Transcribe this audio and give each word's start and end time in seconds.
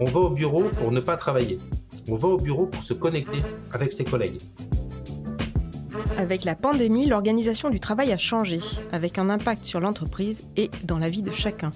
on 0.00 0.04
va 0.04 0.20
au 0.20 0.30
bureau 0.30 0.64
pour 0.80 0.92
ne 0.92 1.00
pas 1.00 1.16
travailler. 1.16 1.58
On 2.08 2.16
va 2.16 2.28
au 2.28 2.38
bureau 2.38 2.66
pour 2.66 2.82
se 2.82 2.94
connecter 2.94 3.38
avec 3.72 3.92
ses 3.92 4.04
collègues. 4.04 4.40
Avec 6.16 6.44
la 6.44 6.54
pandémie, 6.54 7.06
l'organisation 7.06 7.70
du 7.70 7.80
travail 7.80 8.12
a 8.12 8.16
changé, 8.16 8.60
avec 8.92 9.18
un 9.18 9.30
impact 9.30 9.64
sur 9.64 9.80
l'entreprise 9.80 10.42
et 10.56 10.70
dans 10.84 10.98
la 10.98 11.10
vie 11.10 11.22
de 11.22 11.30
chacun. 11.30 11.72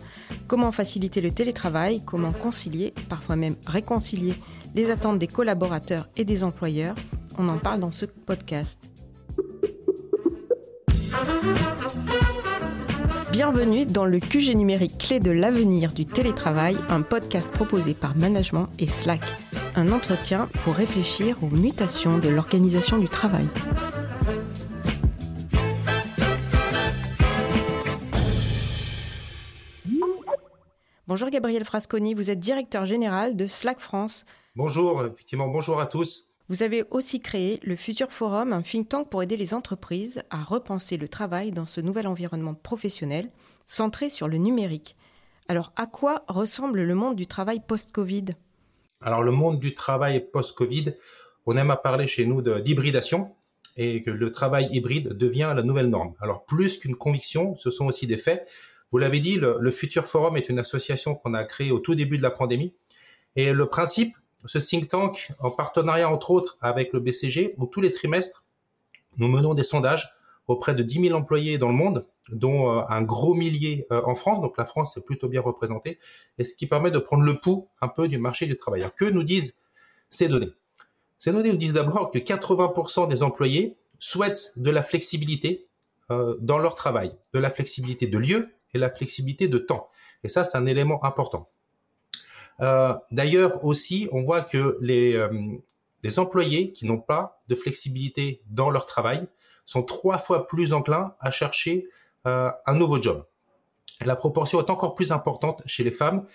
Comment 0.47 0.73
faciliter 0.73 1.21
le 1.21 1.33
télétravail 1.33 2.03
Comment 2.05 2.33
concilier, 2.33 2.95
parfois 3.09 3.37
même 3.37 3.57
réconcilier, 3.67 4.35
les 4.75 4.91
attentes 4.91 5.19
des 5.19 5.27
collaborateurs 5.27 6.09
et 6.17 6.25
des 6.25 6.45
employeurs? 6.45 6.95
On 7.39 7.49
en 7.49 7.59
parle 7.59 7.81
dans 7.81 7.91
ce 7.91 8.07
podcast. 8.07 8.79
Bienvenue 13.33 13.87
dans 13.87 14.05
le 14.05 14.21
QG 14.21 14.55
numérique 14.55 14.99
clé 14.99 15.19
de 15.19 15.31
l'avenir 15.31 15.95
du 15.95 16.05
télétravail, 16.05 16.77
un 16.91 17.01
podcast 17.01 17.51
proposé 17.51 17.95
par 17.95 18.15
Management 18.15 18.69
et 18.79 18.87
Slack. 18.87 19.23
Un 19.75 19.91
entretien 19.91 20.51
pour 20.65 20.75
réfléchir 20.75 21.43
aux 21.43 21.49
mutations 21.49 22.19
de 22.19 22.29
l'organisation 22.29 22.99
du 22.99 23.09
travail. 23.09 23.49
Bonjour 31.07 31.31
Gabriel 31.31 31.65
Frasconi, 31.65 32.13
vous 32.13 32.31
êtes 32.31 32.39
directeur 32.39 32.85
général 32.85 33.35
de 33.35 33.47
Slack 33.47 33.81
France. 33.81 34.27
Bonjour, 34.57 35.03
effectivement, 35.07 35.49
bonjour 35.49 35.81
à 35.81 35.87
tous. 35.87 36.32
Vous 36.53 36.63
avez 36.63 36.85
aussi 36.91 37.23
créé 37.23 37.61
le 37.63 37.77
Futur 37.77 38.13
Forum, 38.13 38.53
un 38.53 38.61
think 38.61 38.91
tank 38.91 39.09
pour 39.09 39.23
aider 39.23 39.39
les 39.39 39.55
entreprises 39.55 40.23
à 40.29 40.43
repenser 40.43 40.99
le 40.99 41.09
travail 41.09 41.51
dans 41.51 41.65
ce 41.65 41.81
nouvel 41.81 42.07
environnement 42.07 42.53
professionnel 42.53 43.31
centré 43.65 44.11
sur 44.11 44.29
le 44.29 44.37
numérique. 44.37 44.95
Alors, 45.49 45.73
à 45.77 45.87
quoi 45.87 46.27
ressemble 46.29 46.83
le 46.83 46.95
monde 46.95 47.17
du 47.17 47.27
travail 47.27 47.63
post-Covid? 47.67 48.27
Alors, 49.01 49.23
le 49.23 49.33
monde 49.33 49.61
du 49.61 49.75
travail 49.75 50.29
post-Covid, 50.31 50.93
on 51.47 51.57
aime 51.57 51.71
à 51.71 51.77
parler 51.79 52.07
chez 52.07 52.27
nous 52.27 52.43
d'hybridation 52.43 53.35
et 53.79 54.03
que 54.03 54.11
le 54.11 54.31
travail 54.31 54.69
hybride 54.73 55.17
devient 55.17 55.55
la 55.57 55.63
nouvelle 55.63 55.89
norme. 55.89 56.13
Alors, 56.21 56.45
plus 56.45 56.79
qu'une 56.79 56.97
conviction, 56.97 57.57
ce 57.57 57.71
sont 57.71 57.87
aussi 57.87 58.07
des 58.07 58.19
faits. 58.19 58.47
Vous 58.91 58.99
l'avez 58.99 59.21
dit, 59.21 59.37
le, 59.37 59.71
Futur 59.71 60.05
Forum 60.05 60.37
est 60.37 60.51
une 60.51 60.59
association 60.59 61.15
qu'on 61.15 61.33
a 61.33 61.45
créée 61.45 61.71
au 61.71 61.79
tout 61.79 61.95
début 61.95 62.19
de 62.19 62.23
la 62.23 62.31
pandémie. 62.31 62.75
Et 63.37 63.55
le 63.55 63.65
principe, 63.65 64.15
ce 64.47 64.59
think 64.59 64.89
tank, 64.89 65.31
en 65.41 65.51
partenariat 65.51 66.11
entre 66.11 66.31
autres 66.31 66.59
avec 66.61 66.93
le 66.93 67.01
BCG, 67.01 67.55
où 67.59 67.67
tous 67.67 67.81
les 67.81 67.93
trimestres, 67.93 68.45
nous 69.17 69.29
menons 69.29 69.55
des 69.55 69.63
sondages 69.63 70.15
auprès 70.47 70.75
de 70.75 70.83
10 70.83 71.09
000 71.09 71.19
employés 71.19 71.59
dans 71.59 71.69
le 71.69 71.75
monde, 71.75 72.07
dont 72.31 72.71
euh, 72.71 72.83
un 72.89 73.03
gros 73.03 73.35
millier 73.35 73.87
euh, 73.93 74.03
en 74.05 74.15
France. 74.15 74.41
Donc 74.41 74.57
la 74.57 74.65
France 74.65 74.97
est 74.97 75.05
plutôt 75.05 75.29
bien 75.29 75.41
représentée, 75.41 75.99
et 76.39 76.45
ce 76.45 76.55
qui 76.55 76.67
permet 76.67 76.91
de 76.91 76.99
prendre 76.99 77.25
le 77.25 77.39
pouls 77.39 77.69
un 77.81 77.89
peu 77.89 78.09
du 78.09 78.19
marché 78.19 78.47
du 78.47 78.57
travail. 78.57 78.89
que 78.97 79.05
nous 79.05 79.23
disent 79.23 79.59
ces 80.11 80.29
données? 80.29 80.53
Ces 81.19 81.33
données 81.33 81.53
nous 81.53 81.59
disent 81.59 81.73
d'abord 81.73 82.11
que 82.11 82.19
80% 82.19 83.09
des 83.09 83.23
employés 83.23 83.77
souhaitent 83.99 84.53
de 84.57 84.71
la 84.71 84.83
flexibilité 84.83 85.69
euh, 86.11 86.37
dans 86.41 86.59
leur 86.59 86.75
travail, 86.75 87.15
de 87.33 87.39
la 87.39 87.51
flexibilité 87.51 88.09
de 88.09 88.19
lieu 88.19 88.49
et 88.75 88.79
la 88.79 88.91
flexibilité 88.91 89.47
de 89.47 89.59
temps. 89.59 89.89
Et 90.25 90.29
ça, 90.29 90.45
c'est 90.45 90.59
un 90.59 90.67
élément 90.67 91.05
important. 91.05 91.49
Euh, 92.63 92.95
D'ailleurs 93.11 93.65
aussi, 93.65 94.09
on 94.13 94.23
voit 94.23 94.43
que 94.43 94.79
les, 94.81 95.15
euh, 95.15 95.31
les 96.03 96.19
employés 96.19 96.73
qui 96.73 96.87
n'ont 96.87 97.01
pas 97.01 97.43
de 97.49 97.55
flexibilité 97.55 98.43
dans 98.47 98.71
leur 98.71 98.87
travail 98.87 99.27
sont 99.67 99.83
trois 99.83 100.19
fois 100.19 100.47
plus 100.47 100.73
enclins 100.73 101.15
à 101.21 101.31
chercher 101.31 101.89
euh, 102.27 102.51
un 102.67 102.75
nouveau 102.75 103.01
job. 103.01 103.25
la 104.05 104.17
proportion 104.17 104.61
est 104.61 104.71
encore 104.71 104.95
plus 104.95 105.13
importante 105.13 105.63
chez 105.67 105.85
les 105.85 105.93
femmes 105.93 106.27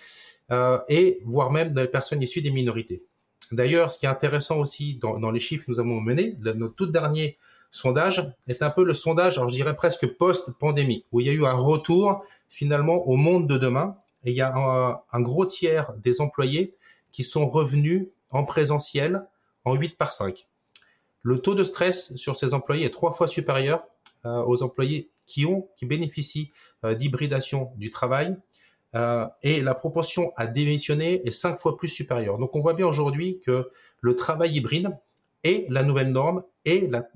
et 0.88 1.20
voire 1.26 1.50
même 1.50 1.74
dans 1.74 1.82
les 1.82 1.88
personnes 1.88 2.22
issues 2.22 2.40
des 2.40 2.50
minorités. 2.50 3.04
D'ailleurs, 3.52 3.90
ce 3.90 3.98
qui 3.98 4.06
est 4.06 4.08
intéressant 4.08 4.56
aussi 4.56 4.94
dans, 4.94 5.18
dans 5.18 5.30
les 5.30 5.40
chiffres 5.40 5.66
que 5.66 5.72
nous 5.72 5.78
avons 5.78 6.00
menés, 6.00 6.36
notre 6.40 6.74
tout 6.74 6.86
dernier 6.86 7.36
sondage 7.70 8.26
est 8.46 8.62
un 8.62 8.70
peu 8.70 8.84
le 8.84 8.94
sondage, 8.94 9.38
alors 9.38 9.48
je 9.48 9.54
dirais 9.54 9.76
presque 9.76 10.06
post-pandémie, 10.06 11.04
où 11.12 11.20
il 11.20 11.26
y 11.26 11.30
a 11.30 11.32
eu 11.32 11.44
un 11.44 11.52
retour 11.52 12.24
finalement 12.48 13.06
au 13.06 13.16
monde 13.16 13.46
de 13.46 13.58
demain. 13.58 13.96
Et 14.28 14.32
il 14.32 14.36
y 14.36 14.42
a 14.42 14.54
un, 14.54 15.20
gros 15.22 15.46
tiers 15.46 15.94
des 15.94 16.20
employés 16.20 16.74
qui 17.12 17.24
sont 17.24 17.48
revenus 17.48 18.08
en 18.28 18.44
présentiel 18.44 19.26
en 19.64 19.74
8 19.74 19.96
par 19.96 20.12
5. 20.12 20.46
Le 21.22 21.38
taux 21.38 21.54
de 21.54 21.64
stress 21.64 22.14
sur 22.16 22.36
ces 22.36 22.52
employés 22.52 22.84
est 22.84 22.90
trois 22.90 23.12
fois 23.12 23.26
supérieur 23.26 23.84
euh, 24.26 24.42
aux 24.44 24.62
employés 24.62 25.08
qui 25.24 25.46
ont, 25.46 25.70
qui 25.78 25.86
bénéficient 25.86 26.52
euh, 26.84 26.92
d'hybridation 26.92 27.72
du 27.76 27.90
travail. 27.90 28.36
Euh, 28.94 29.26
et 29.42 29.62
la 29.62 29.74
proportion 29.74 30.34
à 30.36 30.46
démissionner 30.46 31.26
est 31.26 31.30
cinq 31.30 31.58
fois 31.58 31.78
plus 31.78 31.88
supérieure. 31.88 32.36
Donc 32.36 32.54
on 32.54 32.60
voit 32.60 32.74
bien 32.74 32.86
aujourd'hui 32.86 33.40
que 33.40 33.70
le 34.02 34.14
travail 34.14 34.54
hybride 34.54 34.90
est 35.42 35.64
la 35.70 35.82
nouvelle 35.82 36.12
norme 36.12 36.42
et 36.66 36.86
la, 36.86 37.08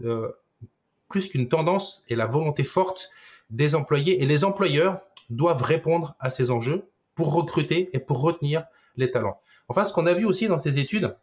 plus 1.11 1.29
qu'une 1.29 1.50
tendance 1.50 2.06
et 2.09 2.17
la 2.17 2.25
volonté 2.25 2.65
forte 2.65 3.11
des 3.50 3.75
employés 3.75 4.23
et 4.23 4.25
les 4.25 4.44
employeurs 4.44 5.03
doivent 5.29 5.62
répondre 5.62 6.17
à 6.19 6.31
ces 6.31 6.50
enjeux 6.50 6.89
pour 7.15 7.34
recruter 7.34 7.91
et 7.93 7.99
pour 7.99 8.21
retenir 8.21 8.65
les 8.97 9.11
talents. 9.11 9.41
Enfin, 9.69 9.84
ce 9.84 9.93
qu'on 9.93 10.06
a 10.06 10.15
vu 10.15 10.25
aussi 10.25 10.49
dans 10.49 10.59
ces 10.59 10.78
études, 10.78 11.17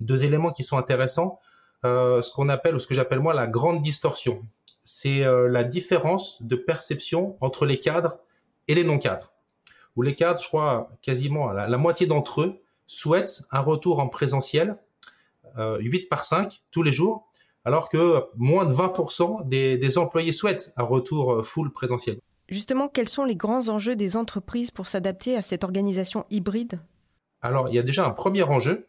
deux 0.00 0.24
éléments 0.24 0.52
qui 0.52 0.62
sont 0.62 0.76
intéressants, 0.76 1.40
euh, 1.84 2.22
ce 2.22 2.32
qu'on 2.32 2.48
appelle, 2.48 2.74
ou 2.74 2.78
ce 2.78 2.86
que 2.86 2.94
j'appelle 2.94 3.20
moi, 3.20 3.34
la 3.34 3.46
grande 3.46 3.82
distorsion. 3.82 4.42
C'est 4.82 5.24
euh, 5.24 5.48
la 5.48 5.64
différence 5.64 6.42
de 6.42 6.56
perception 6.56 7.36
entre 7.40 7.66
les 7.66 7.80
cadres 7.80 8.18
et 8.68 8.74
les 8.74 8.84
non-cadres. 8.84 9.32
Où 9.96 10.02
les 10.02 10.14
cadres, 10.14 10.40
je 10.42 10.48
crois, 10.48 10.90
quasiment 11.02 11.50
la, 11.52 11.76
moitié 11.76 12.06
d'entre 12.06 12.42
eux 12.42 12.60
souhaitent 12.86 13.42
un 13.50 13.60
retour 13.60 14.00
en 14.00 14.08
présentiel, 14.08 14.76
euh, 15.58 15.78
8 15.80 16.08
par 16.08 16.24
5 16.24 16.62
tous 16.70 16.82
les 16.82 16.92
jours, 16.92 17.30
alors 17.64 17.88
que 17.88 18.24
moins 18.36 18.64
de 18.64 18.72
20% 18.72 19.48
des, 19.48 19.76
des 19.76 19.98
employés 19.98 20.32
souhaitent 20.32 20.72
un 20.76 20.84
retour 20.84 21.32
euh, 21.32 21.42
full 21.42 21.72
présentiel. 21.72 22.20
Justement, 22.50 22.88
quels 22.88 23.08
sont 23.08 23.24
les 23.24 23.36
grands 23.36 23.68
enjeux 23.68 23.94
des 23.94 24.16
entreprises 24.16 24.72
pour 24.72 24.88
s'adapter 24.88 25.36
à 25.36 25.42
cette 25.42 25.62
organisation 25.62 26.26
hybride? 26.30 26.80
Alors, 27.42 27.68
il 27.68 27.74
y 27.74 27.78
a 27.78 27.82
déjà 27.82 28.04
un 28.04 28.10
premier 28.10 28.42
enjeu 28.42 28.88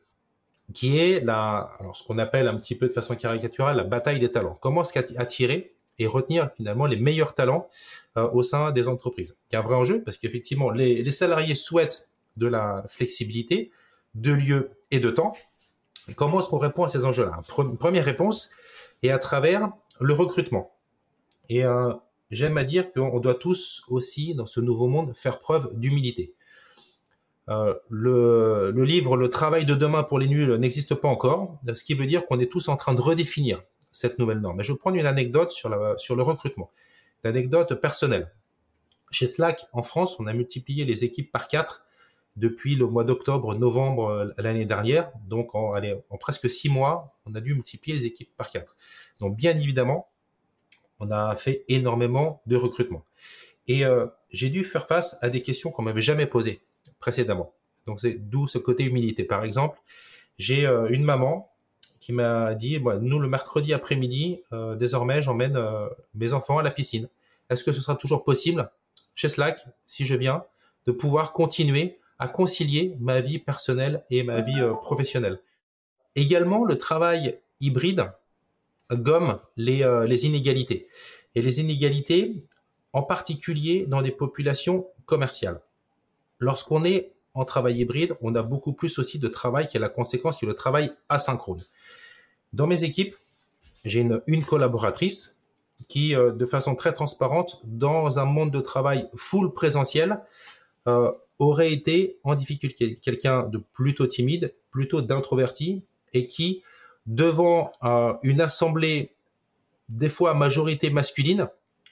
qui 0.73 0.97
est 0.97 1.19
la, 1.23 1.69
alors 1.79 1.95
ce 1.95 2.03
qu'on 2.03 2.17
appelle 2.17 2.47
un 2.47 2.55
petit 2.55 2.75
peu 2.75 2.87
de 2.87 2.93
façon 2.93 3.15
caricaturale 3.15 3.77
la 3.77 3.83
bataille 3.83 4.19
des 4.19 4.31
talents. 4.31 4.57
Comment 4.61 4.81
attirer 5.17 5.75
et 5.99 6.07
retenir 6.07 6.49
finalement 6.55 6.87
les 6.87 6.95
meilleurs 6.95 7.35
talents 7.35 7.69
euh, 8.17 8.29
au 8.31 8.41
sein 8.41 8.71
des 8.71 8.87
entreprises? 8.87 9.37
Il 9.49 9.53
y 9.53 9.55
a 9.57 9.59
un 9.59 9.63
vrai 9.63 9.75
enjeu 9.75 10.01
parce 10.03 10.17
qu'effectivement 10.17 10.71
les, 10.71 11.11
salariés 11.11 11.55
souhaitent 11.55 12.09
de 12.37 12.47
la 12.47 12.83
flexibilité, 12.87 13.71
de 14.15 14.31
lieu 14.31 14.71
et 14.89 14.99
de 14.99 15.11
temps. 15.11 15.33
comment 16.15 16.39
est-ce 16.39 16.49
qu'on 16.49 16.57
répond 16.57 16.83
à 16.83 16.89
ces 16.89 17.05
enjeux-là? 17.05 17.41
Première 17.79 18.05
réponse 18.05 18.49
est 19.03 19.11
à 19.11 19.19
travers 19.19 19.71
le 19.99 20.13
recrutement. 20.13 20.71
Et 21.49 21.65
euh, 21.65 21.93
j'aime 22.31 22.57
à 22.57 22.63
dire 22.63 22.91
qu'on 22.91 23.19
doit 23.19 23.35
tous 23.35 23.83
aussi, 23.89 24.33
dans 24.33 24.45
ce 24.45 24.59
nouveau 24.59 24.87
monde, 24.87 25.13
faire 25.15 25.39
preuve 25.39 25.69
d'humilité. 25.73 26.33
Euh, 27.49 27.75
le, 27.89 28.71
livre 28.83 29.17
Le 29.17 29.29
travail 29.29 29.65
de 29.65 29.75
demain 29.75 30.03
pour 30.03 30.19
les 30.19 30.27
nuls 30.27 30.55
n'existe 30.55 30.95
pas 30.95 31.07
encore, 31.07 31.59
ce 31.73 31.83
qui 31.83 31.93
veut 31.93 32.05
dire 32.05 32.25
qu'on 32.25 32.39
est 32.39 32.51
tous 32.51 32.69
en 32.69 32.77
train 32.77 32.93
de 32.93 33.01
redéfinir 33.01 33.61
cette 33.91 34.19
nouvelle 34.19 34.39
norme. 34.39 34.63
Je 34.63 34.71
vais 34.71 34.77
prendre 34.77 34.95
une 34.95 35.05
anecdote 35.05 35.51
sur, 35.51 35.69
le 35.69 36.21
recrutement, 36.21 36.71
une 37.23 37.31
anecdote 37.31 37.75
personnelle. 37.75 38.31
Chez 39.11 39.27
Slack, 39.27 39.65
en 39.73 39.83
France, 39.83 40.17
on 40.19 40.27
a 40.27 40.33
multiplié 40.33 40.85
les 40.85 41.03
équipes 41.03 41.31
par 41.31 41.49
quatre 41.49 41.85
depuis 42.37 42.75
le 42.75 42.87
mois 42.87 43.03
d'octobre, 43.03 43.55
novembre 43.55 44.07
euh, 44.07 44.25
l'année 44.37 44.63
dernière. 44.63 45.11
Donc, 45.27 45.53
en, 45.53 45.73
en 46.09 46.17
presque 46.17 46.49
six 46.49 46.69
mois, 46.69 47.17
on 47.25 47.35
a 47.35 47.41
dû 47.41 47.53
multiplier 47.53 47.97
les 47.97 48.05
équipes 48.05 48.33
par 48.37 48.49
quatre. 48.49 48.77
Donc, 49.19 49.35
bien 49.35 49.57
évidemment, 49.57 50.10
on 51.01 51.11
a 51.11 51.35
fait 51.35 51.65
énormément 51.67 52.41
de 52.45 52.55
recrutement. 52.55 53.03
Et 53.67 53.85
euh, 53.85 54.05
j'ai 54.29 54.49
dû 54.49 54.63
faire 54.63 54.87
face 54.87 55.17
à 55.21 55.29
des 55.29 55.41
questions 55.41 55.71
qu'on 55.71 55.81
m'avait 55.81 56.01
jamais 56.01 56.25
posées 56.25 56.61
précédemment. 56.99 57.53
Donc 57.85 57.99
c'est 57.99 58.13
d'où 58.13 58.47
ce 58.47 58.57
côté 58.57 58.85
humilité. 58.85 59.23
Par 59.23 59.43
exemple, 59.43 59.81
j'ai 60.37 60.65
euh, 60.65 60.87
une 60.89 61.03
maman 61.03 61.51
qui 61.99 62.13
m'a 62.13 62.53
dit, 62.53 62.79
bah, 62.79 62.97
nous 62.99 63.19
le 63.19 63.27
mercredi 63.27 63.73
après-midi, 63.73 64.41
euh, 64.53 64.75
désormais 64.75 65.21
j'emmène 65.21 65.55
euh, 65.55 65.87
mes 66.15 66.33
enfants 66.33 66.57
à 66.57 66.63
la 66.63 66.71
piscine. 66.71 67.09
Est-ce 67.49 67.63
que 67.63 67.71
ce 67.71 67.81
sera 67.81 67.95
toujours 67.95 68.23
possible 68.23 68.71
chez 69.13 69.29
Slack, 69.29 69.65
si 69.87 70.05
je 70.05 70.15
viens, 70.15 70.45
de 70.85 70.91
pouvoir 70.91 71.33
continuer 71.33 71.99
à 72.17 72.27
concilier 72.27 72.95
ma 72.99 73.19
vie 73.19 73.39
personnelle 73.39 74.03
et 74.09 74.23
ma 74.23 74.41
vie 74.41 74.61
professionnelle? 74.81 75.41
Également, 76.15 76.63
le 76.63 76.77
travail 76.77 77.39
hybride 77.59 78.11
gomme 78.95 79.39
les, 79.57 79.85
les 80.07 80.25
inégalités. 80.25 80.87
Et 81.35 81.41
les 81.41 81.59
inégalités, 81.59 82.43
en 82.93 83.03
particulier 83.03 83.85
dans 83.87 84.01
des 84.01 84.11
populations 84.11 84.87
commerciales. 85.05 85.61
Lorsqu'on 86.39 86.83
est 86.83 87.13
en 87.33 87.45
travail 87.45 87.79
hybride, 87.79 88.15
on 88.21 88.35
a 88.35 88.43
beaucoup 88.43 88.73
plus 88.73 88.99
aussi 88.99 89.19
de 89.19 89.27
travail 89.27 89.67
qui 89.67 89.77
est 89.77 89.79
la 89.79 89.89
conséquence 89.89 90.37
qui 90.37 90.45
est 90.45 90.47
le 90.47 90.53
travail 90.53 90.91
asynchrone. 91.09 91.63
Dans 92.53 92.67
mes 92.67 92.83
équipes, 92.83 93.15
j'ai 93.85 94.01
une, 94.27 94.45
collaboratrice 94.45 95.39
qui, 95.87 96.15
euh, 96.15 96.31
de 96.31 96.45
façon 96.45 96.75
très 96.75 96.93
transparente, 96.93 97.61
dans 97.63 98.19
un 98.19 98.25
monde 98.25 98.51
de 98.51 98.59
travail 98.59 99.07
full 99.15 99.53
présentiel, 99.53 100.19
euh, 100.87 101.11
aurait 101.39 101.71
été 101.71 102.19
en 102.23 102.35
difficulté, 102.35 102.99
quelqu'un 103.01 103.43
de 103.43 103.59
plutôt 103.73 104.05
timide, 104.05 104.53
plutôt 104.69 105.01
d'introverti, 105.01 105.83
et 106.13 106.27
qui, 106.27 106.61
devant 107.05 107.71
euh, 107.83 108.13
une 108.23 108.41
assemblée 108.41 109.15
des 109.89 110.09
fois 110.09 110.31
à 110.31 110.33
majorité 110.33 110.89
masculine, 110.89 111.49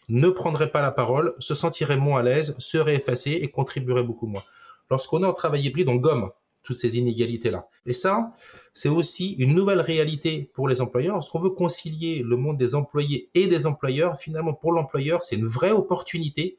ne 0.07 0.29
prendrait 0.29 0.71
pas 0.71 0.81
la 0.81 0.91
parole, 0.91 1.35
se 1.39 1.53
sentirait 1.53 1.97
moins 1.97 2.21
à 2.21 2.23
l'aise, 2.23 2.55
serait 2.57 2.95
effacé 2.95 3.31
et 3.31 3.49
contribuerait 3.49 4.03
beaucoup 4.03 4.27
moins. 4.27 4.43
Lorsqu'on 4.89 5.23
est 5.23 5.27
en 5.27 5.33
travail 5.33 5.67
hybride, 5.67 5.89
on 5.89 5.95
gomme 5.95 6.31
toutes 6.63 6.77
ces 6.77 6.97
inégalités-là. 6.97 7.67
Et 7.85 7.93
ça, 7.93 8.33
c'est 8.73 8.89
aussi 8.89 9.33
une 9.33 9.53
nouvelle 9.53 9.81
réalité 9.81 10.49
pour 10.53 10.67
les 10.67 10.81
employeurs. 10.81 11.15
Lorsqu'on 11.15 11.39
veut 11.39 11.49
concilier 11.51 12.23
le 12.23 12.37
monde 12.37 12.57
des 12.57 12.75
employés 12.75 13.29
et 13.33 13.47
des 13.47 13.65
employeurs, 13.67 14.17
finalement, 14.17 14.53
pour 14.53 14.71
l'employeur, 14.71 15.23
c'est 15.23 15.35
une 15.35 15.47
vraie 15.47 15.71
opportunité 15.71 16.57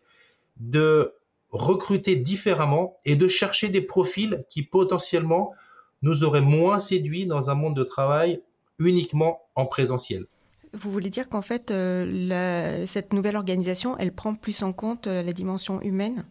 de 0.59 1.15
recruter 1.51 2.17
différemment 2.17 2.99
et 3.05 3.17
de 3.17 3.27
chercher 3.27 3.69
des 3.69 3.81
profils 3.81 4.45
qui 4.49 4.63
potentiellement 4.63 5.53
nous 6.03 6.25
auraient 6.25 6.41
moins 6.41 6.81
séduits 6.81 7.27
dans 7.27 7.51
un 7.51 7.55
monde 7.55 7.77
de 7.77 7.85
travail 7.85 8.41
uniquement 8.79 9.43
en 9.55 9.67
présentiel. 9.67 10.27
Vous 10.73 10.91
voulez 10.91 11.11
dire 11.11 11.29
qu'en 11.29 11.43
fait, 11.43 11.71
euh, 11.71 12.85
cette 12.87 13.13
nouvelle 13.13 13.37
organisation, 13.37 13.99
elle 13.99 14.13
prend 14.13 14.35
plus 14.35 14.63
en 14.63 14.73
compte 14.73 15.09
euh, 15.09 15.23
la 15.23 15.33
dimension 15.33 15.81
humaine? 15.81 16.25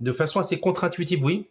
De 0.00 0.12
façon 0.12 0.38
assez 0.38 0.60
contre-intuitive, 0.60 1.24
oui. 1.24 1.48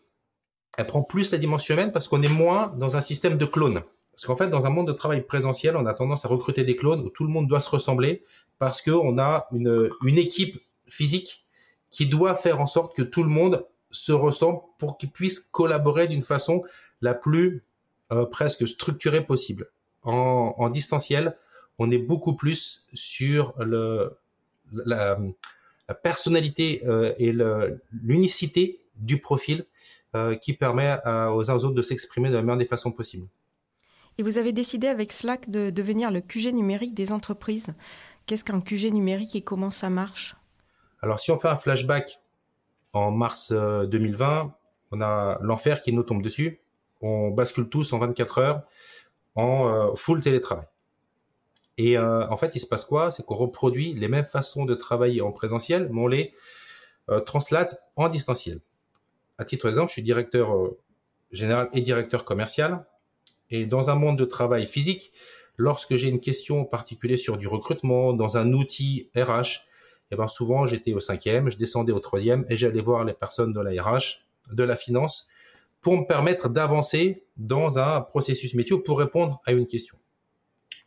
Elle 0.78 0.86
prend 0.86 1.02
plus 1.02 1.32
la 1.32 1.40
dimension 1.40 1.74
humaine 1.74 1.92
parce 1.92 2.08
qu'on 2.08 2.22
est 2.22 2.30
moins 2.30 2.68
dans 2.78 2.96
un 2.96 3.02
système 3.02 3.38
de 3.38 3.46
clones. 3.46 3.82
Parce 4.12 4.26
qu'en 4.26 4.38
fait, 4.38 4.50
dans 4.50 4.66
un 4.66 4.70
monde 4.70 4.88
de 4.88 4.94
travail 4.94 5.22
présentiel, 5.22 5.76
on 5.76 5.86
a 5.86 5.94
tendance 5.94 6.24
à 6.26 6.28
recruter 6.28 6.64
des 6.64 6.76
clones 6.76 7.02
où 7.02 7.10
tout 7.10 7.24
le 7.24 7.30
monde 7.30 7.48
doit 7.48 7.60
se 7.60 7.70
ressembler 7.70 8.24
parce 8.60 8.82
qu'on 8.82 9.18
a 9.18 9.48
une, 9.52 9.90
une 10.06 10.18
équipe 10.18 10.62
physique 10.88 11.46
qui 11.90 12.06
doit 12.06 12.36
faire 12.36 12.62
en 12.62 12.68
sorte 12.68 12.96
que 12.96 13.02
tout 13.02 13.24
le 13.24 13.30
monde 13.30 13.66
se 13.90 14.12
ressemble 14.12 14.60
pour 14.78 14.98
qu'il 14.98 15.10
puisse 15.12 15.40
collaborer 15.40 16.08
d'une 16.08 16.22
façon 16.22 16.64
la 17.02 17.14
plus 17.14 17.64
euh, 18.12 18.26
presque 18.26 18.68
structurée 18.68 19.26
possible. 19.26 19.70
En, 20.04 20.54
en, 20.58 20.70
distanciel, 20.70 21.36
on 21.80 21.90
est 21.92 21.98
beaucoup 21.98 22.36
plus 22.36 22.86
sur 22.94 23.54
le, 23.58 24.18
la, 24.72 25.18
la 25.88 25.96
personnalité 25.96 26.84
euh, 26.86 27.14
et 27.18 27.34
l'unicité 27.92 28.82
du 28.96 29.20
profil 29.20 29.66
euh, 30.16 30.36
qui 30.36 30.54
permet 30.54 30.98
aux 31.06 31.52
uns 31.52 31.56
aux 31.56 31.66
autres 31.66 31.76
de 31.76 31.82
s'exprimer 31.82 32.30
de 32.30 32.36
la 32.36 32.42
meilleure 32.42 32.58
des 32.58 32.66
façons 32.66 32.92
possibles. 32.92 33.28
Et 34.18 34.24
vous 34.24 34.38
avez 34.38 34.54
décidé 34.54 34.88
avec 34.88 35.12
Slack 35.12 35.50
de 35.50 35.70
devenir 35.70 36.10
le 36.10 36.22
QG 36.22 36.54
numérique 36.54 36.94
des 36.94 37.12
entreprises. 37.12 37.74
Qu'est-ce 38.26 38.46
qu'un 38.46 38.62
QG 38.62 38.92
numérique 38.94 39.36
et 39.36 39.42
comment 39.42 39.70
ça 39.70 39.90
marche? 39.90 40.36
Alors 41.02 41.20
si 41.20 41.32
on 41.32 41.40
fait 41.40 41.50
un 41.50 41.58
flashback 41.58 42.20
en 42.94 43.12
mars 43.12 43.52
2020, 43.52 44.46
euh, 44.46 44.50
on 44.92 45.02
a 45.02 45.38
l'enfer 45.42 45.82
qui 45.82 45.92
nous 45.92 46.04
tombe 46.04 46.24
dessus. 46.24 46.60
On 47.06 47.30
bascule 47.30 47.70
tous 47.70 47.94
en 47.94 48.00
24 48.00 48.38
heures 48.40 48.62
en 49.36 49.94
full 49.96 50.22
télétravail. 50.22 50.66
Et 51.78 51.98
euh, 51.98 52.28
en 52.30 52.38
fait, 52.38 52.56
il 52.56 52.60
se 52.60 52.68
passe 52.68 52.86
quoi? 52.86 53.12
C'est 53.12 53.26
qu'on 53.26 53.36
reproduit 53.36 53.94
les 53.94 54.08
mêmes 54.08 54.26
façons 54.26 54.66
de 54.66 54.76
travailler 54.76 55.22
en 55.22 55.32
présentiel, 55.32 55.90
mais 55.92 56.02
on 56.02 56.08
les 56.08 56.34
euh, 57.10 57.20
translate 57.20 57.84
en 57.96 58.08
distanciel. 58.10 58.62
À 59.38 59.46
titre 59.46 59.68
d'exemple, 59.68 59.90
je 59.90 59.94
suis 59.94 60.04
directeur 60.04 60.56
euh, 60.56 60.80
général 61.32 61.70
et 61.74 61.82
directeur 61.82 62.24
commercial. 62.24 62.86
Et 63.50 63.66
dans 63.66 63.90
un 63.90 63.96
monde 63.96 64.18
de 64.18 64.26
travail 64.26 64.68
physique, 64.68 65.12
lorsque 65.58 65.96
j'ai 65.96 66.08
une 66.08 66.22
question 66.22 66.66
particulière 66.66 67.20
sur 67.20 67.38
du 67.38 67.48
recrutement, 67.48 68.14
dans 68.14 68.38
un 68.38 68.54
outil 68.54 69.10
RH, 69.16 69.66
eh 70.12 70.16
ben 70.16 70.28
souvent 70.28 70.66
j'étais 70.66 70.94
au 70.94 71.00
cinquième, 71.00 71.50
je 71.50 71.58
descendais 71.58 71.92
au 71.92 72.00
troisième 72.00 72.46
et 72.50 72.56
j'allais 72.56 72.82
voir 72.82 73.04
les 73.04 73.14
personnes 73.14 73.54
de 73.54 73.60
la 73.60 73.84
RH, 73.84 74.26
de 74.52 74.64
la 74.64 74.76
finance, 74.76 75.28
pour 75.86 75.96
me 76.00 76.08
permettre 76.08 76.50
d'avancer 76.50 77.28
dans 77.38 77.78
un 77.78 78.02
processus 78.02 78.56
métier 78.56 78.76
pour 78.76 78.98
répondre 78.98 79.40
à 79.46 79.52
une 79.52 79.68
question 79.68 80.00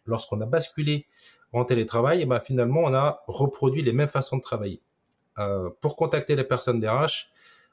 lorsqu'on 0.07 0.41
a 0.41 0.45
basculé 0.45 1.07
en 1.53 1.65
télétravail, 1.65 2.23
eh 2.23 2.27
ben 2.27 2.41
finalement, 2.41 2.81
on 2.83 2.93
a 2.93 3.23
reproduit 3.29 3.81
les 3.81 3.93
mêmes 3.93 4.09
façons 4.09 4.39
de 4.39 4.43
travailler. 4.43 4.83
Euh, 5.39 5.71
pour 5.81 5.95
contacter 5.95 6.35
les 6.35 6.43
personnes 6.43 6.81
d'RH, 6.81 7.29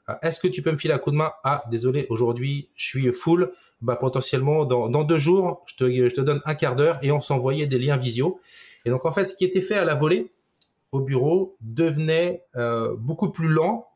euh, 0.08 0.14
est-ce 0.22 0.38
que 0.38 0.46
tu 0.46 0.62
peux 0.62 0.70
me 0.70 0.76
filer 0.76 0.94
un 0.94 0.98
coup 0.98 1.10
de 1.10 1.16
main? 1.16 1.32
Ah, 1.42 1.64
désolé, 1.68 2.06
aujourd'hui, 2.10 2.68
je 2.76 2.86
suis 2.86 3.12
full. 3.12 3.50
Bah, 3.80 3.96
potentiellement, 3.96 4.64
dans, 4.64 5.02
deux 5.02 5.18
jours, 5.18 5.64
je 5.66 5.74
te, 5.74 6.08
je 6.08 6.14
te 6.14 6.20
donne 6.20 6.40
un 6.44 6.54
quart 6.54 6.76
d'heure 6.76 7.00
et 7.02 7.10
on 7.10 7.20
s'envoyait 7.20 7.66
des 7.66 7.80
liens 7.80 7.96
visio. 7.96 8.40
Et 8.84 8.90
donc, 8.90 9.04
en 9.04 9.10
fait, 9.10 9.26
ce 9.26 9.34
qui 9.34 9.44
était 9.44 9.62
fait 9.62 9.74
à 9.74 9.84
la 9.84 9.96
volée 9.96 10.30
au 10.92 11.00
bureau 11.00 11.56
devenait 11.60 12.44
euh, 12.54 12.94
beaucoup 12.96 13.32
plus 13.32 13.48
lent 13.48 13.88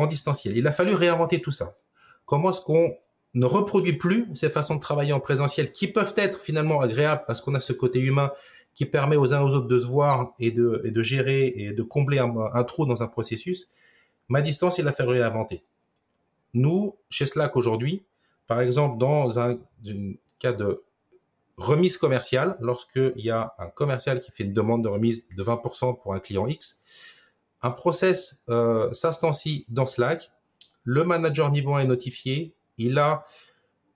en 0.00 0.06
distanciel. 0.06 0.56
Il 0.56 0.66
a 0.66 0.72
fallu 0.72 0.94
réinventer 0.94 1.40
tout 1.40 1.50
ça. 1.50 1.76
Comment 2.26 2.50
est-ce 2.50 2.60
qu'on 2.60 2.96
ne 3.34 3.46
reproduit 3.46 3.94
plus 3.94 4.28
ces 4.34 4.48
façons 4.48 4.76
de 4.76 4.80
travailler 4.80 5.12
en 5.12 5.20
présentiel 5.20 5.72
qui 5.72 5.88
peuvent 5.88 6.14
être 6.16 6.40
finalement 6.40 6.80
agréables 6.80 7.24
parce 7.26 7.40
qu'on 7.40 7.54
a 7.54 7.60
ce 7.60 7.72
côté 7.72 7.98
humain 7.98 8.32
qui 8.74 8.86
permet 8.86 9.16
aux 9.16 9.34
uns 9.34 9.40
aux 9.40 9.54
autres 9.54 9.68
de 9.68 9.78
se 9.78 9.86
voir 9.86 10.34
et 10.38 10.50
de, 10.50 10.82
de 10.84 11.02
gérer 11.02 11.52
et 11.56 11.72
de 11.72 11.82
combler 11.82 12.18
un, 12.18 12.64
trou 12.64 12.86
dans 12.86 13.02
un 13.02 13.06
processus. 13.06 13.70
Ma 14.28 14.40
distance, 14.40 14.78
il 14.78 14.88
a 14.88 14.92
fallu 14.92 15.18
l'inventer. 15.18 15.64
Nous, 16.54 16.96
chez 17.10 17.26
Slack 17.26 17.56
aujourd'hui, 17.56 18.04
par 18.46 18.60
exemple, 18.60 18.98
dans 18.98 19.38
un, 19.38 19.58
cas 20.38 20.52
de 20.52 20.82
remise 21.56 21.96
commerciale, 21.96 22.56
lorsqu'il 22.60 23.12
y 23.16 23.30
a 23.30 23.54
un 23.58 23.68
commercial 23.68 24.20
qui 24.20 24.32
fait 24.32 24.44
une 24.44 24.52
demande 24.52 24.82
de 24.82 24.88
remise 24.88 25.24
de 25.36 25.42
20% 25.42 26.00
pour 26.00 26.14
un 26.14 26.20
client 26.20 26.48
X, 26.48 26.82
un 27.64 27.70
process 27.70 28.44
euh, 28.50 28.92
s'instancie 28.92 29.64
dans 29.70 29.86
Slack, 29.86 30.30
le 30.84 31.02
manager 31.02 31.50
niveau 31.50 31.74
1 31.74 31.80
est 31.80 31.86
notifié, 31.86 32.52
il 32.76 32.98
a, 32.98 33.26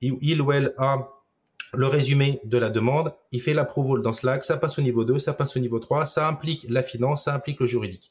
il 0.00 0.40
ou 0.40 0.52
elle 0.52 0.72
a 0.78 1.10
le 1.74 1.86
résumé 1.86 2.40
de 2.44 2.56
la 2.56 2.70
demande, 2.70 3.14
il 3.30 3.42
fait 3.42 3.52
l'approval 3.52 4.00
dans 4.00 4.14
Slack, 4.14 4.42
ça 4.44 4.56
passe 4.56 4.78
au 4.78 4.82
niveau 4.82 5.04
2, 5.04 5.18
ça 5.18 5.34
passe 5.34 5.54
au 5.54 5.60
niveau 5.60 5.78
3, 5.80 6.06
ça 6.06 6.26
implique 6.26 6.64
la 6.70 6.82
finance, 6.82 7.24
ça 7.24 7.34
implique 7.34 7.60
le 7.60 7.66
juridique. 7.66 8.10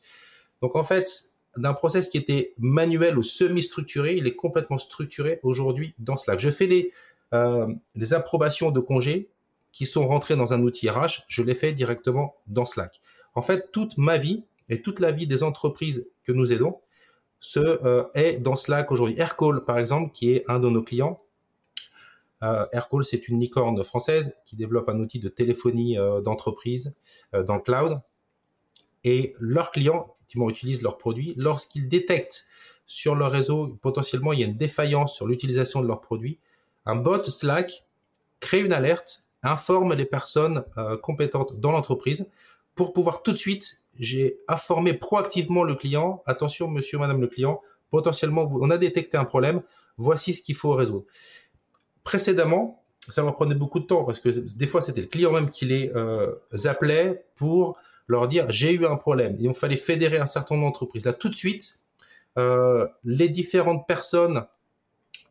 Donc 0.62 0.75
en 0.75 0.83
fait, 0.83 1.09
d'un 1.57 1.74
process 1.74 2.07
qui 2.07 2.19
était 2.19 2.54
manuel 2.59 3.18
ou 3.18 3.24
semi-structuré, 3.24 4.15
il 4.15 4.27
est 4.27 4.36
complètement 4.36 4.77
structuré 4.77 5.39
aujourd'hui 5.42 5.95
dans 5.98 6.18
Slack. 6.18 6.39
Je 6.39 6.51
fais 6.51 6.68
les, 6.68 6.94
euh, 7.33 7.65
les 7.95 8.13
approbations 8.13 8.69
de 8.69 8.80
congés 8.80 9.31
qui 9.71 9.88
sont 9.88 10.07
rentrés 10.07 10.36
dans 10.36 10.54
un 10.54 10.62
outil 10.62 10.88
RH, 10.88 11.24
je 11.27 11.42
les 11.42 11.56
fais 11.56 11.74
directement 11.74 12.36
dans 12.45 12.65
Slack. 12.68 13.01
En 13.33 13.42
fait, 13.42 13.71
toute 13.71 13.98
ma 13.98 14.18
vie 14.18 14.44
et 14.69 14.81
toute 14.81 15.00
la 15.00 15.12
vie 15.12 15.28
des 15.28 15.44
entreprises 15.44 16.10
que 16.24 16.31
nous 16.31 16.52
aidons, 16.52 16.80
ce 17.40 17.60
euh, 17.60 18.04
est 18.14 18.38
dans 18.38 18.56
Slack 18.56 18.92
aujourd'hui. 18.92 19.18
Aircall, 19.18 19.64
par 19.64 19.78
exemple, 19.78 20.12
qui 20.12 20.31
est 20.31 20.44
un 20.50 20.60
de 20.60 20.69
nos 20.69 20.83
clients. 20.83 21.21
Euh, 22.44 22.66
Aircall, 22.71 23.06
c'est 23.06 23.28
une 23.28 23.40
licorne 23.40 23.81
française 23.83 24.36
qui 24.45 24.56
développe 24.56 24.90
un 24.90 25.00
outil 25.00 25.19
de 25.19 25.30
téléphonie 25.30 25.97
euh, 25.97 26.21
d'entreprise 26.21 26.95
dans 27.33 27.56
le 27.56 27.62
cloud. 27.62 28.02
Et 29.04 29.36
leurs 29.40 29.71
clients, 29.71 30.16
effectivement, 30.19 30.50
utilisent 30.50 30.81
leurs 30.81 30.97
produits. 30.97 31.33
Lorsqu'ils 31.38 31.88
détectent 31.88 32.47
sur 32.86 33.16
leur 33.16 33.31
réseau, 33.31 33.78
potentiellement, 33.81 34.33
il 34.33 34.40
y 34.40 34.44
a 34.44 34.47
une 34.47 34.57
défaillance 34.57 35.16
sur 35.16 35.28
l'utilisation 35.28 35.81
de 35.81 35.88
leurs 35.88 36.02
produits, 36.02 36.40
un 36.86 36.95
bot 36.95 37.24
Slack 37.24 37.86
crée 38.40 38.62
une 38.62 38.71
alerte, 38.71 39.26
informe 39.44 39.94
les 39.94 40.06
personnes 40.06 40.64
compétentes 41.02 41.59
dans 41.59 41.71
l'entreprise 41.71 42.30
pour 42.78 42.94
pouvoir 42.94 43.24
tout 43.24 43.34
de 43.34 43.38
suite 43.38 43.81
j'ai 44.00 44.40
informé 44.48 44.94
proactivement 44.94 45.64
le 45.64 45.76
client, 45.76 46.24
attention 46.28 46.69
monsieur, 46.69 47.00
madame 47.00 47.19
le 47.19 47.28
client, 47.28 47.62
potentiellement 47.90 48.50
on 48.54 48.69
a 48.69 48.78
détecté 48.78 49.18
un 49.18 49.26
problème, 49.26 49.62
voici 49.98 50.34
ce 50.34 50.44
qu'il 50.44 50.56
faut 50.56 50.72
résoudre. 50.72 51.06
Précédemment, 52.04 52.84
ça 53.10 53.24
leur 53.24 53.36
prenait 53.36 53.56
beaucoup 53.56 53.80
de 53.80 53.86
temps 53.86 54.04
parce 54.04 54.19
que 54.19 54.30
des 54.30 54.68
fois 54.68 54.81
c'était 54.81 55.02
le 55.02 55.07
client 55.07 55.31
même 55.31 55.50
qui 55.50 55.66
les 55.66 55.92
euh, 55.96 56.34
appelait 56.66 57.26
pour 57.36 57.78
leur 58.07 58.28
dire 58.28 58.50
j'ai 58.50 58.72
eu 58.72 58.86
un 58.86 58.96
problème. 58.96 59.36
Il 59.40 59.54
fallait 59.54 59.78
fédérer 59.78 60.18
un 60.18 60.26
certain 60.26 60.56
nombre 60.56 60.68
d'entreprises. 60.68 61.06
Là 61.06 61.14
tout 61.14 61.30
de 61.30 61.34
suite, 61.34 61.80
euh, 62.38 62.88
les 63.04 63.30
différentes 63.30 63.88
personnes 63.88 64.46